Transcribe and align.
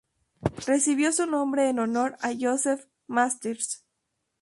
Recibió 0.65 1.13
su 1.13 1.27
nombre 1.27 1.69
en 1.69 1.77
honor 1.77 2.17
a 2.21 2.31
Joseph 2.35 2.87
Masters. 3.05 3.85